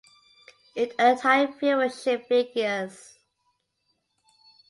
It 0.73 0.95
earned 0.97 1.19
high 1.19 1.45
viewership 1.45 2.25
figures. 2.25 3.19